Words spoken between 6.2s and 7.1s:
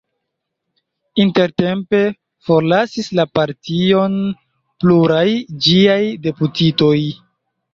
deputitoj.